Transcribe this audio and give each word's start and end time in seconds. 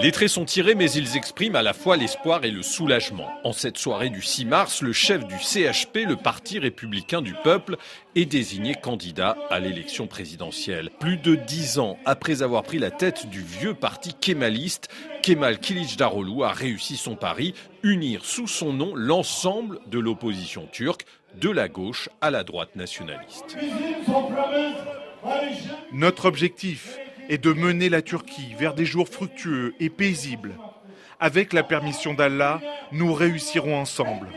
Les 0.00 0.12
traits 0.12 0.28
sont 0.28 0.44
tirés, 0.44 0.74
mais 0.74 0.90
ils 0.90 1.16
expriment 1.16 1.56
à 1.56 1.62
la 1.62 1.72
fois 1.72 1.96
l'espoir 1.96 2.44
et 2.44 2.50
le 2.50 2.62
soulagement. 2.62 3.28
En 3.42 3.52
cette 3.52 3.78
soirée 3.78 4.10
du 4.10 4.20
6 4.20 4.44
mars, 4.44 4.82
le 4.82 4.92
chef 4.92 5.26
du 5.26 5.36
CHP, 5.38 6.04
le 6.06 6.16
Parti 6.16 6.58
républicain 6.58 7.22
du 7.22 7.34
peuple, 7.42 7.76
est 8.14 8.26
désigné 8.26 8.74
candidat 8.74 9.36
à 9.50 9.60
l'élection 9.60 10.06
présidentielle. 10.06 10.90
Plus 11.00 11.16
de 11.16 11.36
dix 11.36 11.78
ans 11.78 11.96
après 12.04 12.42
avoir 12.42 12.64
pris 12.64 12.78
la 12.78 12.90
tête 12.90 13.28
du 13.28 13.40
vieux 13.40 13.74
parti 13.74 14.14
kémaliste, 14.14 14.88
Kemal 15.22 15.58
Daroglu 15.96 16.42
a 16.42 16.50
réussi 16.50 16.96
son 16.96 17.16
pari, 17.16 17.54
unir 17.82 18.24
sous 18.24 18.46
son 18.46 18.72
nom 18.72 18.94
l'ensemble 18.94 19.80
de 19.86 19.98
l'opposition 19.98 20.68
turque, 20.70 21.06
de 21.40 21.48
la 21.48 21.68
gauche 21.68 22.08
à 22.20 22.30
la 22.30 22.44
droite 22.44 22.76
nationaliste. 22.76 23.56
Notre 25.92 26.26
objectif 26.26 26.98
est 27.28 27.42
de 27.42 27.52
mener 27.52 27.88
la 27.88 28.02
Turquie 28.02 28.54
vers 28.58 28.74
des 28.74 28.84
jours 28.84 29.08
fructueux 29.08 29.74
et 29.80 29.90
paisibles. 29.90 30.54
Avec 31.20 31.52
la 31.52 31.62
permission 31.62 32.14
d'Allah, 32.14 32.60
nous 32.92 33.12
réussirons 33.12 33.76
ensemble. 33.76 34.28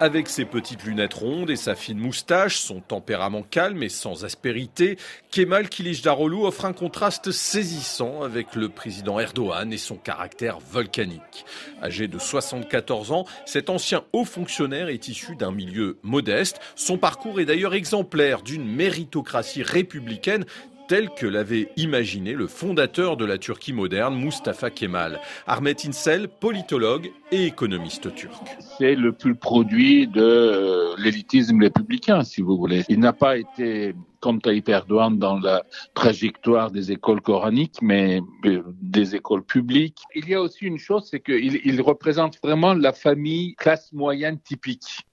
Avec 0.00 0.28
ses 0.28 0.44
petites 0.44 0.84
lunettes 0.84 1.14
rondes 1.14 1.50
et 1.50 1.56
sa 1.56 1.74
fine 1.74 1.98
moustache, 1.98 2.58
son 2.58 2.80
tempérament 2.80 3.42
calme 3.42 3.82
et 3.82 3.88
sans 3.88 4.24
aspérité, 4.24 4.96
Kemal 5.30 5.68
Daroglu 6.02 6.44
offre 6.44 6.64
un 6.64 6.72
contraste 6.72 7.32
saisissant 7.32 8.22
avec 8.22 8.54
le 8.54 8.68
président 8.68 9.18
Erdogan 9.18 9.72
et 9.72 9.78
son 9.78 9.96
caractère 9.96 10.58
volcanique. 10.60 11.44
Âgé 11.82 12.06
de 12.06 12.18
74 12.18 13.12
ans, 13.12 13.24
cet 13.44 13.70
ancien 13.70 14.04
haut 14.12 14.24
fonctionnaire 14.24 14.88
est 14.88 15.08
issu 15.08 15.34
d'un 15.34 15.52
milieu 15.52 15.98
modeste. 16.02 16.60
Son 16.76 16.96
parcours 16.96 17.40
est 17.40 17.44
d'ailleurs 17.44 17.74
exemplaire 17.74 18.42
d'une 18.42 18.68
méritocratie 18.68 19.62
républicaine 19.62 20.44
tel 20.88 21.10
que 21.10 21.26
l'avait 21.26 21.68
imaginé 21.76 22.32
le 22.32 22.46
fondateur 22.46 23.18
de 23.18 23.26
la 23.26 23.36
Turquie 23.36 23.74
moderne, 23.74 24.16
Mustafa 24.16 24.70
Kemal. 24.70 25.20
Ahmet 25.46 25.76
İnsel, 25.86 26.28
politologue 26.28 27.12
et 27.30 27.44
économiste 27.44 28.14
turc. 28.14 28.42
C'est 28.78 28.94
le 28.94 29.12
plus 29.12 29.34
produit 29.34 30.08
de 30.08 30.22
euh, 30.22 30.94
l'élitisme 30.96 31.60
républicain, 31.62 32.24
si 32.24 32.40
vous 32.40 32.56
voulez. 32.56 32.84
Il 32.88 33.00
n'a 33.00 33.12
pas 33.12 33.36
été 33.36 33.94
comme 34.20 34.40
Tayyip 34.40 34.68
Erdogan 34.68 35.18
dans 35.18 35.38
la 35.38 35.62
trajectoire 35.92 36.70
des 36.70 36.90
écoles 36.90 37.20
coraniques, 37.20 37.80
mais 37.82 38.20
euh, 38.46 38.62
des 38.80 39.14
écoles 39.14 39.44
publiques. 39.44 40.00
Il 40.14 40.26
y 40.28 40.34
a 40.34 40.40
aussi 40.40 40.64
une 40.64 40.78
chose, 40.78 41.06
c'est 41.10 41.20
qu'il 41.20 41.60
il 41.64 41.82
représente 41.82 42.38
vraiment 42.42 42.72
la 42.72 42.94
famille 42.94 43.54
classe 43.56 43.92
moyenne 43.92 44.40
typique. 44.40 45.06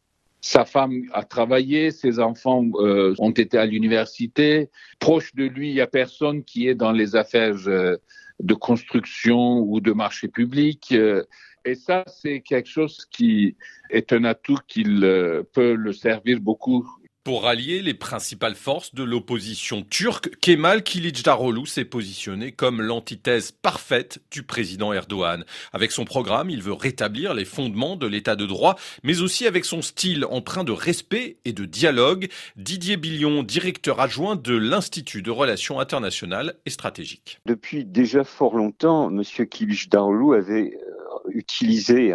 Sa 0.45 0.63
femme 0.63 1.09
a 1.11 1.23
travaillé, 1.23 1.89
ses 1.89 2.19
enfants 2.19 2.63
euh, 2.75 3.15
ont 3.17 3.31
été 3.31 3.57
à 3.57 3.65
l'université. 3.65 4.69
Proche 4.99 5.33
de 5.33 5.45
lui, 5.45 5.69
il 5.69 5.73
n'y 5.73 5.81
a 5.81 5.87
personne 5.87 6.43
qui 6.43 6.67
est 6.67 6.75
dans 6.75 6.91
les 6.91 7.15
affaires 7.15 7.57
euh, 7.65 7.97
de 8.39 8.53
construction 8.53 9.61
ou 9.61 9.81
de 9.81 9.91
marché 9.91 10.27
public. 10.27 10.89
Euh, 10.91 11.23
et 11.65 11.73
ça, 11.73 12.03
c'est 12.05 12.41
quelque 12.41 12.69
chose 12.69 13.07
qui 13.09 13.55
est 13.89 14.13
un 14.13 14.23
atout 14.23 14.59
qui 14.67 14.83
peut 14.83 15.73
le 15.73 15.93
servir 15.93 16.39
beaucoup 16.39 16.87
pour 17.25 17.41
rallier 17.41 17.81
les 17.81 17.95
principales 17.95 18.53
forces 18.53 18.93
de 18.93 19.03
l'opposition 19.03 19.81
turque, 19.81 20.29
Kemal 20.41 20.83
Kilicdaroglu 20.83 21.65
s'est 21.65 21.83
positionné 21.83 22.51
comme 22.51 22.83
l'antithèse 22.83 23.51
parfaite 23.51 24.19
du 24.29 24.43
président 24.43 24.93
Erdogan. 24.93 25.43
Avec 25.73 25.91
son 25.91 26.05
programme, 26.05 26.51
il 26.51 26.61
veut 26.61 26.71
rétablir 26.71 27.33
les 27.33 27.43
fondements 27.43 27.95
de 27.95 28.05
l'état 28.05 28.35
de 28.35 28.45
droit, 28.45 28.75
mais 29.01 29.21
aussi 29.21 29.47
avec 29.47 29.65
son 29.65 29.81
style 29.81 30.23
empreint 30.29 30.63
de 30.63 30.71
respect 30.71 31.37
et 31.45 31.51
de 31.51 31.65
dialogue. 31.65 32.29
Didier 32.57 32.95
Billion, 32.95 33.41
directeur 33.41 33.99
adjoint 34.01 34.35
de 34.35 34.55
l'Institut 34.55 35.23
de 35.23 35.31
relations 35.31 35.79
internationales 35.79 36.53
et 36.67 36.69
stratégiques. 36.69 37.39
Depuis 37.47 37.85
déjà 37.85 38.23
fort 38.23 38.55
longtemps, 38.55 39.09
M. 39.09 39.23
Kilicdaroglu 39.47 40.35
avait 40.35 40.77
euh, 40.77 41.29
utilisé 41.29 42.13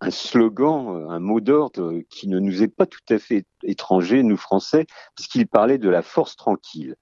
un 0.00 0.10
slogan, 0.10 0.88
euh, 0.88 1.08
un 1.08 1.18
mot 1.18 1.40
d'ordre 1.40 2.00
qui 2.08 2.28
ne 2.28 2.38
nous 2.38 2.62
est 2.62 2.68
pas 2.68 2.86
tout 2.86 3.00
à 3.08 3.18
fait 3.18 3.44
étranger, 3.62 4.22
nous 4.22 4.36
Français, 4.36 4.86
puisqu'il 5.14 5.46
parlait 5.46 5.78
de 5.78 5.88
la 5.88 6.02
force 6.02 6.36
tranquille. 6.36 6.96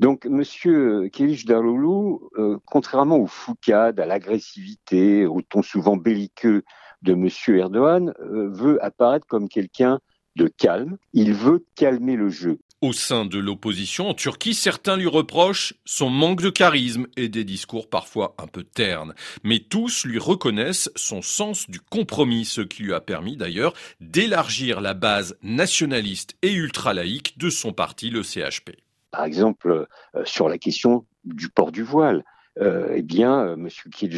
Donc, 0.00 0.26
Monsieur 0.26 1.08
Kilic 1.08 1.44
Darloulou, 1.46 2.30
euh, 2.38 2.58
contrairement 2.66 3.16
aux 3.16 3.26
foucades, 3.26 3.98
à 3.98 4.06
l'agressivité, 4.06 5.26
au 5.26 5.42
ton 5.42 5.62
souvent 5.62 5.96
belliqueux 5.96 6.62
de 7.02 7.14
Monsieur 7.14 7.58
Erdogan, 7.58 8.14
euh, 8.20 8.48
veut 8.48 8.82
apparaître 8.84 9.26
comme 9.26 9.48
quelqu'un 9.48 9.98
de 10.36 10.46
calme. 10.46 10.98
Il 11.12 11.34
veut 11.34 11.64
calmer 11.74 12.16
le 12.16 12.28
jeu. 12.28 12.58
Au 12.80 12.92
sein 12.92 13.24
de 13.24 13.40
l'opposition 13.40 14.08
en 14.08 14.14
Turquie, 14.14 14.54
certains 14.54 14.96
lui 14.96 15.08
reprochent 15.08 15.74
son 15.84 16.10
manque 16.10 16.40
de 16.40 16.48
charisme 16.48 17.08
et 17.16 17.28
des 17.28 17.42
discours 17.42 17.90
parfois 17.90 18.36
un 18.38 18.46
peu 18.46 18.62
ternes. 18.62 19.14
Mais 19.42 19.58
tous 19.58 20.04
lui 20.04 20.18
reconnaissent 20.18 20.88
son 20.94 21.20
sens 21.20 21.68
du 21.68 21.80
compromis, 21.80 22.44
ce 22.44 22.60
qui 22.60 22.84
lui 22.84 22.94
a 22.94 23.00
permis 23.00 23.36
d'ailleurs 23.36 23.74
d'élargir 24.00 24.80
la 24.80 24.94
base 24.94 25.36
nationaliste 25.42 26.36
et 26.42 26.52
ultra-laïque 26.52 27.36
de 27.36 27.50
son 27.50 27.72
parti, 27.72 28.10
le 28.10 28.22
CHP. 28.22 28.76
Par 29.10 29.24
exemple, 29.24 29.88
euh, 30.14 30.24
sur 30.24 30.48
la 30.48 30.58
question 30.58 31.04
du 31.24 31.48
port 31.48 31.72
du 31.72 31.82
voile 31.82 32.22
euh, 32.60 32.92
eh 32.94 33.02
bien, 33.02 33.40
euh, 33.40 33.54
M. 33.54 33.68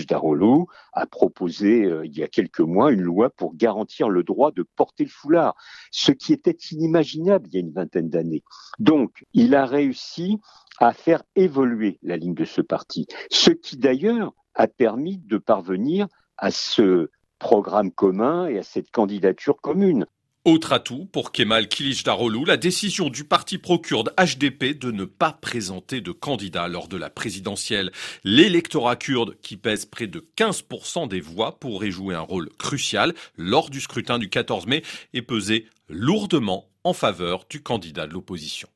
Darolo 0.09 0.69
a 0.93 1.07
proposé 1.07 1.85
euh, 1.85 2.07
il 2.07 2.17
y 2.17 2.23
a 2.23 2.29
quelques 2.29 2.61
mois 2.61 2.93
une 2.93 3.03
loi 3.03 3.31
pour 3.31 3.55
garantir 3.55 4.09
le 4.09 4.23
droit 4.23 4.51
de 4.51 4.65
porter 4.77 5.05
le 5.05 5.11
foulard, 5.11 5.55
ce 5.91 6.13
qui 6.13 6.33
était 6.33 6.57
inimaginable 6.71 7.49
il 7.49 7.55
y 7.55 7.57
a 7.59 7.61
une 7.61 7.73
vingtaine 7.73 8.09
d'années. 8.09 8.43
Donc, 8.79 9.25
il 9.35 9.55
a 9.55 9.67
réussi 9.67 10.39
à 10.79 10.93
faire 10.93 11.23
évoluer 11.37 11.99
la 12.03 12.17
ligne 12.17 12.35
de 12.35 12.45
ce 12.45 12.63
parti, 12.63 13.07
ce 13.31 13.51
qui 13.51 13.77
d'ailleurs 13.77 14.33
a 14.55 14.67
permis 14.67 15.19
de 15.19 15.37
parvenir 15.37 16.07
à 16.39 16.51
ce 16.51 17.11
programme 17.39 17.91
commun 17.91 18.47
et 18.47 18.59
à 18.59 18.63
cette 18.63 18.91
candidature 18.91 19.61
commune. 19.61 20.07
Autre 20.47 20.73
atout 20.73 21.05
pour 21.13 21.33
Kemal 21.33 21.69
Kilicdaroglu, 21.69 22.47
la 22.47 22.57
décision 22.57 23.11
du 23.11 23.25
parti 23.25 23.59
pro-kurde 23.59 24.15
HDP 24.17 24.73
de 24.73 24.91
ne 24.91 25.05
pas 25.05 25.33
présenter 25.33 26.01
de 26.01 26.13
candidat 26.13 26.67
lors 26.67 26.89
de 26.89 26.97
la 26.97 27.11
présidentielle. 27.11 27.93
L'électorat 28.25 28.97
kurde, 28.97 29.37
qui 29.43 29.59
pèse 29.59 29.85
près 29.85 30.07
de 30.07 30.27
15% 30.39 31.09
des 31.09 31.21
voix, 31.21 31.61
pourrait 31.61 31.91
jouer 31.91 32.15
un 32.15 32.23
rôle 32.23 32.49
crucial 32.57 33.13
lors 33.37 33.69
du 33.69 33.83
scrutin 33.83 34.19
du 34.19 34.31
14 34.31 34.67
mai 34.67 34.83
et 35.13 35.21
peser 35.21 35.67
lourdement 35.91 36.71
en 36.85 36.95
faveur 36.95 37.45
du 37.51 37.63
candidat 37.63 38.07
de 38.07 38.15
l'opposition. 38.15 38.71